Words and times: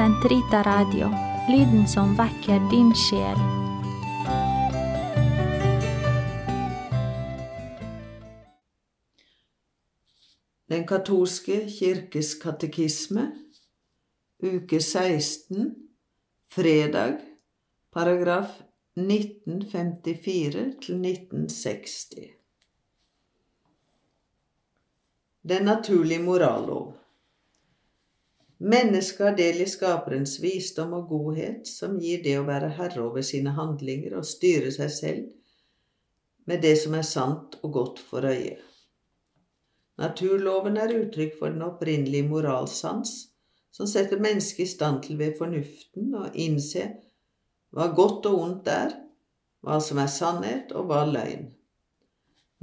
Sentrita 0.00 0.62
Radio, 0.62 1.10
lyden 1.48 1.88
som 1.88 2.14
vekker 2.16 2.60
din 2.70 2.94
sjel. 2.96 3.40
Den 10.72 10.86
katolske 10.88 11.58
kirkes 11.68 12.30
katekisme, 12.40 13.26
uke 14.40 14.80
16, 14.80 15.68
fredag, 16.48 17.20
paragraf 17.92 18.56
1954 18.96 20.64
til 20.80 21.04
1960. 21.10 22.16
Den 25.44 25.68
naturlige 25.68 26.22
morallov. 26.24 26.99
Mennesket 28.60 29.20
har 29.24 29.36
del 29.36 29.62
i 29.64 29.66
Skaperens 29.68 30.34
visdom 30.42 30.92
og 30.92 31.08
godhet, 31.08 31.64
som 31.68 31.96
gir 32.00 32.20
det 32.24 32.34
å 32.36 32.44
være 32.44 32.74
herre 32.76 33.06
over 33.06 33.24
sine 33.24 33.54
handlinger 33.56 34.18
og 34.18 34.26
styre 34.28 34.72
seg 34.74 34.90
selv 34.92 36.50
med 36.50 36.60
det 36.60 36.74
som 36.76 36.96
er 36.98 37.06
sant 37.06 37.56
og 37.62 37.72
godt 37.72 38.02
for 38.04 38.26
øyet. 38.28 38.60
Naturloven 40.00 40.76
er 40.80 40.92
uttrykk 40.96 41.38
for 41.38 41.52
den 41.52 41.64
opprinnelige 41.64 42.28
moralsans, 42.28 43.30
som 43.72 43.88
setter 43.88 44.20
mennesket 44.20 44.66
i 44.66 44.70
stand 44.74 45.02
til 45.06 45.16
ved 45.20 45.36
fornuften 45.38 46.12
å 46.16 46.26
innse 46.32 46.86
hva 47.72 47.90
godt 47.96 48.28
og 48.28 48.40
ondt 48.44 48.70
er, 48.72 48.94
hva 49.64 49.76
som 49.84 50.00
er 50.02 50.10
sannhet 50.10 50.72
og 50.76 50.88
hva 50.90 51.04
løgn. 51.08 51.50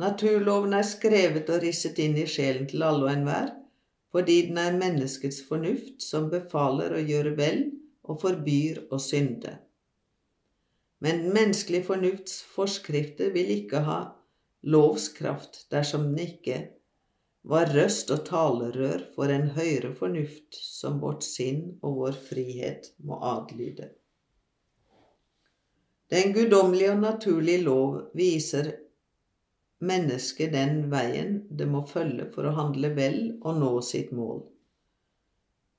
Naturloven 0.02 0.76
er 0.78 0.86
skrevet 0.86 1.50
og 1.50 1.64
risset 1.64 1.98
inn 2.04 2.18
i 2.22 2.26
sjelen 2.30 2.68
til 2.70 2.86
alle 2.86 3.06
og 3.06 3.14
enhver, 3.14 3.54
fordi 4.18 4.48
den 4.48 4.58
er 4.58 4.74
menneskets 4.74 5.44
fornuft 5.46 6.02
som 6.02 6.32
befaler 6.32 6.96
å 6.98 7.02
gjøre 7.06 7.36
vel 7.38 7.60
og 8.10 8.18
forbyr 8.24 8.88
å 8.90 8.98
synde. 8.98 9.52
Men 11.06 11.20
den 11.22 11.36
menneskelige 11.36 11.86
fornufts 11.86 12.40
forskrifter 12.56 13.30
vil 13.36 13.52
ikke 13.60 13.84
ha 13.86 14.00
lovskraft 14.66 15.68
dersom 15.70 16.08
den 16.10 16.24
ikke 16.24 16.58
var 17.48 17.70
røst 17.76 18.10
og 18.16 18.26
talerør 18.26 19.06
for 19.14 19.30
en 19.30 19.52
høyere 19.54 19.94
fornuft 19.96 20.58
som 20.58 20.98
vårt 21.04 21.22
sinn 21.22 21.78
og 21.86 22.02
vår 22.02 22.18
frihet 22.32 22.90
må 23.06 23.22
adlyde. 23.22 23.92
Den 26.10 26.34
guddommelige 26.34 26.96
og 26.96 27.06
naturlige 27.06 27.62
lov 27.68 27.96
viser 28.18 28.74
mennesket 29.80 30.54
den 30.54 30.88
veien 30.92 31.42
det 31.50 31.68
må 31.70 31.84
følge 31.88 32.30
for 32.34 32.48
å 32.48 32.56
handle 32.58 32.94
vel 32.98 33.20
og 33.42 33.60
nå 33.62 33.74
sitt 33.86 34.14
mål. 34.16 34.42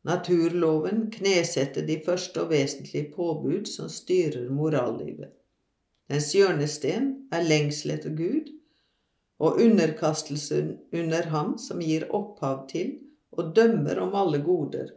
Naturloven 0.09 1.09
knesetter 1.13 1.85
de 1.87 1.99
første 2.07 2.45
og 2.45 2.53
vesentlige 2.53 3.11
påbud 3.17 3.67
som 3.69 3.91
styrer 3.93 4.47
morallivet. 4.55 5.33
Dens 6.09 6.31
hjørnesten 6.33 7.11
er 7.35 7.45
lengsel 7.45 7.97
etter 7.99 8.15
Gud 8.17 8.49
og 9.39 9.59
underkastelsen 9.63 10.71
under 10.95 11.29
Ham 11.35 11.57
som 11.61 11.83
gir 11.85 12.07
opphav 12.15 12.65
til 12.71 12.95
og 13.39 13.53
dømmer 13.55 14.01
om 14.03 14.17
alle 14.19 14.41
goder, 14.43 14.89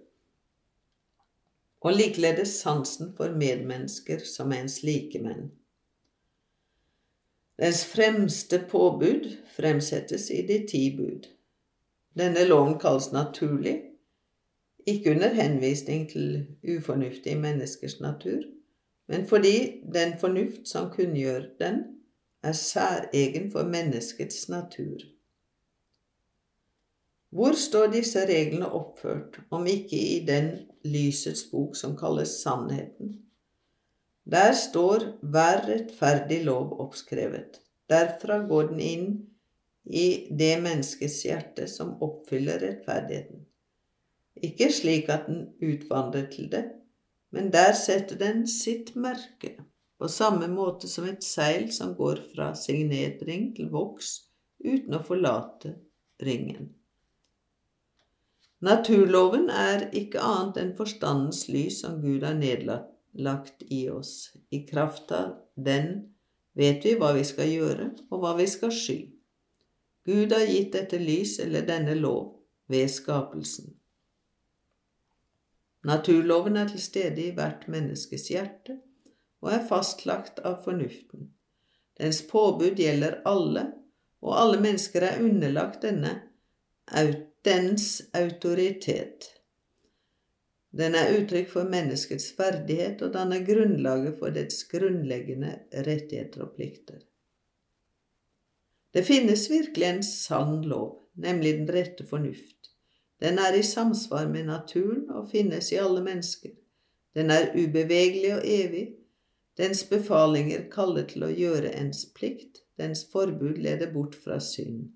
og 1.82 1.98
likeledes 1.98 2.54
sansen 2.62 3.12
for 3.18 3.34
medmennesker 3.38 4.22
som 4.26 4.54
ens 4.54 4.82
likemenn. 4.86 5.50
Dens 7.62 7.86
fremste 7.86 8.58
påbud 8.70 9.38
fremsettes 9.56 10.32
i 10.34 10.42
de 10.48 10.56
ti 10.68 10.98
bud. 10.98 11.28
Denne 12.18 12.48
loven 12.48 12.80
kalles 12.82 13.12
naturlig, 13.14 13.76
ikke 14.88 15.12
under 15.12 15.34
henvisning 15.38 16.08
til 16.10 16.48
ufornuftige 16.78 17.38
menneskers 17.38 18.00
natur, 18.00 18.42
men 19.08 19.28
fordi 19.28 19.84
den 19.94 20.18
fornuft 20.20 20.68
som 20.68 20.90
kunngjør 20.90 21.42
den, 21.60 21.84
er 22.44 22.52
særegen 22.52 23.52
for 23.52 23.64
menneskets 23.64 24.50
natur. 24.50 24.98
Hvor 27.30 27.54
står 27.54 27.92
disse 27.92 28.26
reglene 28.26 28.72
oppført, 28.72 29.40
om 29.52 29.68
ikke 29.68 29.98
i 29.98 30.26
den 30.26 30.50
lysets 30.86 31.44
bok 31.52 31.76
som 31.76 31.94
kalles 31.98 32.30
Sannheten? 32.42 33.20
Der 34.32 34.54
står 34.56 35.04
hver 35.22 35.66
rettferdig 35.68 36.44
lov 36.46 36.78
oppskrevet. 36.80 37.60
Derfra 37.92 38.38
går 38.48 38.70
den 38.70 38.80
inn 38.80 39.08
i 39.84 40.28
det 40.40 40.54
menneskets 40.64 41.18
hjerte 41.26 41.66
som 41.68 41.98
oppfyller 42.06 42.62
rettferdigheten. 42.64 43.42
Ikke 44.40 44.70
slik 44.72 45.10
at 45.12 45.28
den 45.28 45.50
utvandrer 45.60 46.30
til 46.32 46.48
det, 46.54 46.64
men 47.36 47.52
der 47.52 47.74
setter 47.76 48.16
den 48.20 48.46
sitt 48.48 48.94
merke, 48.96 49.58
på 50.00 50.08
samme 50.08 50.48
måte 50.48 50.88
som 50.88 51.06
et 51.10 51.24
seil 51.28 51.68
som 51.76 51.92
går 52.00 52.24
fra 52.32 52.54
signetring 52.56 53.52
til 53.58 53.68
voks 53.74 54.14
uten 54.64 54.96
å 54.96 55.04
forlate 55.04 55.76
ringen. 56.24 56.72
Naturloven 58.62 59.50
er 59.50 59.90
ikke 59.98 60.24
annet 60.24 60.64
enn 60.64 60.74
forstandens 60.78 61.48
lys 61.50 61.82
som 61.84 62.00
Gud 62.00 62.24
har 62.24 62.38
nedlatt 62.38 62.92
lagt 63.14 63.64
i 63.68 63.90
oss. 63.90 64.34
I 64.50 64.66
kraft 64.68 65.12
av 65.12 65.36
den 65.56 66.14
vet 66.54 66.86
vi 66.86 66.96
hva 67.00 67.14
vi 67.16 67.24
skal 67.28 67.50
gjøre, 67.52 67.90
og 68.12 68.24
hva 68.24 68.36
vi 68.40 68.48
skal 68.50 68.74
sky. 68.76 69.00
Gud 70.06 70.34
har 70.34 70.48
gitt 70.50 70.74
dette 70.74 71.00
lys 71.00 71.38
eller 71.40 71.66
denne 71.68 71.96
lov 71.96 72.40
ved 72.72 72.90
skapelsen. 72.90 73.76
Naturloven 75.86 76.58
er 76.62 76.70
til 76.70 76.82
stede 76.82 77.24
i 77.26 77.36
hvert 77.38 77.68
menneskes 77.72 78.28
hjerte 78.30 78.78
og 79.42 79.54
er 79.56 79.64
fastlagt 79.66 80.42
av 80.46 80.60
fornuften. 80.66 81.32
Dens 81.98 82.22
påbud 82.30 82.78
gjelder 82.78 83.20
alle, 83.30 83.66
og 84.22 84.36
alle 84.38 84.60
mennesker 84.62 85.06
er 85.06 85.22
underlagt 85.22 85.82
denne, 85.86 86.14
dens 87.46 88.02
autoritet. 88.14 89.32
Den 90.72 90.96
er 90.96 91.12
uttrykk 91.18 91.50
for 91.52 91.68
menneskets 91.68 92.30
verdighet 92.38 93.02
og 93.04 93.12
danner 93.16 93.44
grunnlaget 93.44 94.16
for 94.20 94.32
dets 94.36 94.64
grunnleggende 94.72 95.58
rettigheter 95.74 96.46
og 96.46 96.54
plikter. 96.56 97.02
Det 98.96 99.04
finnes 99.08 99.50
virkelig 99.52 99.88
en 99.88 100.04
sann 100.04 100.62
lov, 100.68 101.10
nemlig 101.16 101.58
den 101.60 101.70
rette 101.76 102.08
fornuft. 102.08 102.72
Den 103.22 103.40
er 103.40 103.54
i 103.54 103.64
samsvar 103.64 104.28
med 104.32 104.48
naturen 104.48 105.10
og 105.12 105.30
finnes 105.32 105.72
i 105.72 105.80
alle 105.80 106.02
mennesker. 106.04 106.56
Den 107.16 107.32
er 107.32 107.52
ubevegelig 107.52 108.34
og 108.38 108.48
evig. 108.48 108.88
Dens 109.60 109.84
befalinger 109.84 110.70
kaller 110.72 111.04
til 111.12 111.28
å 111.28 111.36
gjøre 111.36 111.76
ens 111.76 112.06
plikt, 112.16 112.64
dens 112.80 113.04
forbud 113.12 113.60
leder 113.60 113.92
bort 113.94 114.16
fra 114.16 114.40
synd. 114.40 114.88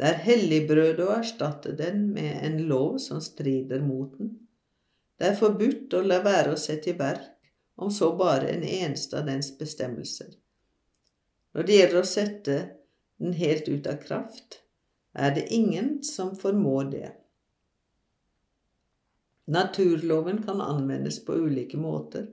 Det 0.00 0.08
er 0.08 0.22
helligbrødet 0.24 1.04
å 1.04 1.12
erstatte 1.18 1.76
den 1.76 2.06
med 2.14 2.40
en 2.40 2.62
lov 2.70 2.96
som 3.04 3.20
strider 3.20 3.84
mot 3.84 4.16
den. 4.16 4.38
Det 5.20 5.28
er 5.28 5.36
forbudt 5.36 5.92
å 5.92 5.98
la 6.00 6.22
være 6.24 6.54
å 6.54 6.60
sette 6.60 6.94
i 6.94 6.96
verk, 6.96 7.34
om 7.76 7.90
så 7.92 8.14
bare 8.16 8.48
en 8.54 8.62
eneste 8.64 9.18
av 9.18 9.26
dens 9.28 9.50
bestemmelser. 9.58 10.30
Når 11.52 11.66
det 11.68 11.76
gjelder 11.76 12.00
å 12.00 12.08
sette 12.08 12.56
den 13.20 13.36
helt 13.36 13.68
ut 13.68 13.88
av 13.90 14.00
kraft, 14.00 14.62
er 15.12 15.34
det 15.36 15.44
ingen 15.52 15.98
som 16.08 16.32
formår 16.40 16.90
det. 16.94 17.12
Naturloven 19.52 20.40
kan 20.46 20.64
anvendes 20.64 21.20
på 21.24 21.36
ulike 21.36 21.76
måter. 21.76 22.30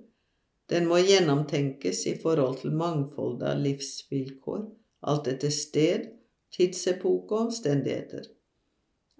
Den 0.71 0.87
må 0.87 1.03
gjennomtenkes 1.03 2.07
i 2.07 2.15
forhold 2.23 2.61
til 2.63 2.71
mangfoldet 2.71 3.51
av 3.51 3.63
livsvilkår, 3.67 4.67
alt 5.11 5.27
etter 5.27 5.51
sted, 5.51 6.11
tidsepoke 6.55 7.35
og 7.35 7.49
omstendigheter. 7.49 8.31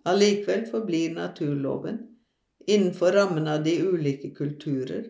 Allikevel 0.07 0.69
forblir 0.71 1.18
naturloven 1.19 2.06
innenfor 2.68 3.12
rammen 3.12 3.48
av 3.48 3.64
de 3.64 3.80
ulike 3.81 4.30
kulturer, 4.36 5.08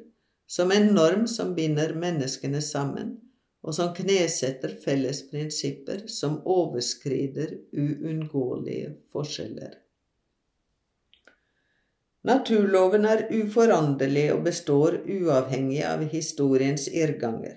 som 0.47 0.71
en 0.71 0.87
norm 0.95 1.27
som 1.27 1.55
binder 1.55 1.93
menneskene 1.93 2.61
sammen, 2.61 3.17
og 3.65 3.75
som 3.75 3.91
knesetter 3.95 4.77
felles 4.83 5.23
prinsipper 5.31 6.05
som 6.07 6.39
overskrider 6.45 7.57
uunngåelige 7.73 8.93
forskjeller. 9.11 9.75
Naturloven 12.27 13.05
er 13.07 13.25
uforanderlig 13.31 14.29
og 14.33 14.43
består 14.47 14.99
uavhengig 15.03 15.83
av 15.87 16.03
historiens 16.11 16.87
irrganger. 16.91 17.55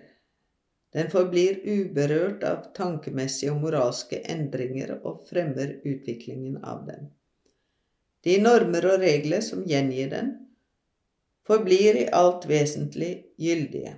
Den 0.94 1.10
forblir 1.10 1.60
uberørt 1.64 2.42
av 2.46 2.68
tankemessige 2.74 3.54
og 3.54 3.64
moralske 3.64 4.20
endringer 4.30 4.96
og 4.98 5.24
fremmer 5.30 5.76
utviklingen 5.84 6.58
av 6.62 6.84
dem. 6.86 7.08
De 8.24 8.36
normer 8.42 8.86
og 8.92 9.00
regler 9.00 9.40
som 9.44 9.64
gjengir 9.64 10.10
den, 10.12 10.30
forblir 11.46 11.96
i 12.02 12.06
alt 12.14 12.46
vesentlig 12.48 13.12
gyldige. 13.40 13.94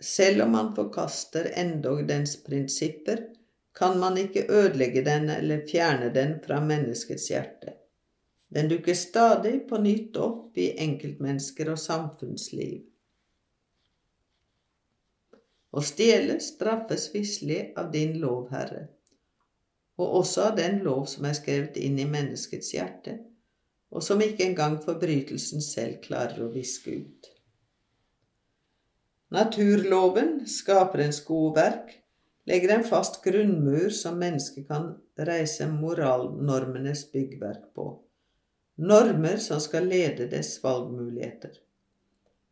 Selv 0.00 0.44
om 0.44 0.52
man 0.54 0.74
forkaster 0.76 1.50
endog 1.58 2.04
dens 2.08 2.36
prinsipper, 2.44 3.26
kan 3.74 3.98
man 3.98 4.18
ikke 4.18 4.46
ødelegge 4.48 5.02
den 5.04 5.30
eller 5.30 5.66
fjerne 5.66 6.10
den 6.14 6.36
fra 6.44 6.60
menneskets 6.62 7.30
hjerte. 7.30 7.74
Den 8.54 8.68
dukker 8.70 8.94
stadig 8.94 9.64
på 9.68 9.80
nytt 9.82 10.16
opp 10.16 10.58
i 10.58 10.70
enkeltmennesker 10.78 11.72
og 11.72 11.80
samfunnsliv. 11.82 12.84
Å 15.74 15.82
stjele 15.82 16.38
straffes 16.38 17.08
visselig 17.10 17.72
av 17.80 17.90
din 17.90 18.14
lov, 18.22 18.46
Herre, 18.54 18.86
og 20.00 20.18
også 20.20 20.48
av 20.48 20.56
den 20.58 20.80
lov 20.86 21.06
som 21.10 21.26
er 21.28 21.36
skrevet 21.38 21.78
inn 21.78 22.00
i 22.02 22.08
menneskets 22.08 22.72
hjerte, 22.74 23.18
og 23.94 24.02
som 24.02 24.22
ikke 24.22 24.48
engang 24.48 24.80
forbrytelsen 24.82 25.62
selv 25.62 26.00
klarer 26.02 26.42
å 26.42 26.50
viske 26.54 26.96
ut. 27.04 27.28
Naturloven, 29.34 30.44
skaper 30.50 31.06
en 31.06 31.14
skoverk, 31.14 31.94
legger 32.46 32.74
en 32.74 32.86
fast 32.86 33.22
grunnmur 33.24 33.88
som 33.94 34.18
mennesket 34.20 34.66
kan 34.68 34.90
reise 35.18 35.66
moralnormenes 35.70 37.06
byggverk 37.12 37.70
på, 37.74 37.86
normer 38.76 39.38
som 39.42 39.62
skal 39.62 39.86
lede 39.90 40.28
dess 40.30 40.56
valgmuligheter. 40.62 41.54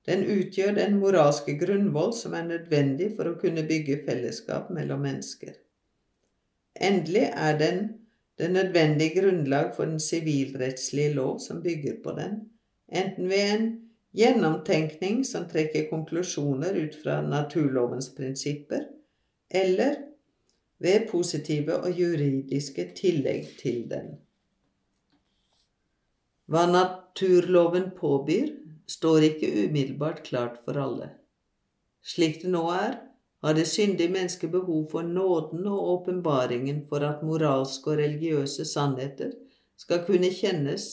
Den 0.06 0.24
utgjør 0.26 0.74
den 0.78 0.96
moralske 0.98 1.54
grunnvoll 1.58 2.10
som 2.18 2.34
er 2.34 2.48
nødvendig 2.48 3.12
for 3.18 3.30
å 3.30 3.36
kunne 3.38 3.62
bygge 3.68 4.00
fellesskap 4.06 4.70
mellom 4.74 5.04
mennesker. 5.06 5.54
Endelig 6.80 7.30
er 7.32 7.58
den 7.58 7.88
det 8.38 8.50
nødvendige 8.50 9.20
grunnlag 9.20 9.72
for 9.76 9.84
den 9.84 10.00
sivilrettslige 10.00 11.12
lov 11.12 11.40
som 11.40 11.62
bygger 11.62 11.94
på 12.04 12.10
den, 12.16 12.50
enten 12.88 13.28
ved 13.28 13.52
en 13.54 13.66
gjennomtenkning 14.16 15.26
som 15.26 15.44
trekker 15.48 15.90
konklusjoner 15.90 16.76
ut 16.84 16.96
fra 17.04 17.20
naturlovens 17.22 18.10
prinsipper, 18.16 18.80
eller 19.50 19.94
ved 20.78 21.08
positive 21.10 21.76
og 21.76 22.00
juridiske 22.00 22.88
tillegg 22.96 23.46
til 23.60 23.84
den. 23.90 24.16
Hva 26.50 26.66
naturloven 26.66 27.92
påbyr, 27.96 28.48
står 28.88 29.28
ikke 29.28 29.52
umiddelbart 29.68 30.22
klart 30.26 30.58
for 30.64 30.76
alle. 30.76 31.12
Slik 32.02 32.42
det 32.42 32.50
nå 32.50 32.64
er, 32.74 32.98
har 33.42 33.54
det 33.54 33.66
syndige 33.66 34.12
mennesket 34.12 34.50
behov 34.50 34.90
for 34.90 35.02
nåden 35.02 35.66
og 35.66 35.88
åpenbaringen 35.94 36.84
for 36.88 37.02
at 37.06 37.24
moralske 37.26 37.90
og 37.90 37.98
religiøse 37.98 38.64
sannheter 38.64 39.32
skal 39.76 40.04
kunne 40.06 40.30
kjennes 40.30 40.88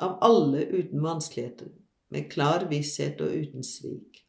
av 0.00 0.16
alle 0.24 0.64
uten 0.72 1.02
vanskeligheter, 1.04 1.68
med 2.08 2.30
klar 2.32 2.64
visshet 2.70 3.20
og 3.20 3.34
uten 3.36 3.66
svik. 3.66 4.24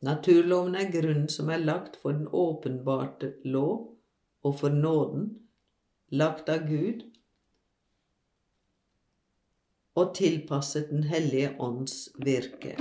Naturloven 0.00 0.74
er 0.80 0.88
grunnen 0.92 1.28
som 1.28 1.50
er 1.52 1.60
lagt 1.60 1.98
for 2.00 2.16
den 2.16 2.28
åpenbarte 2.32 3.34
lov 3.44 3.90
og 4.42 4.58
for 4.62 4.72
nåden, 4.72 5.28
lagt 6.10 6.48
av 6.48 6.64
Gud 6.68 7.04
og 10.00 10.14
tilpasset 10.16 10.88
Den 10.90 11.02
hellige 11.02 11.52
ånds 11.58 12.08
virke. 12.24 12.78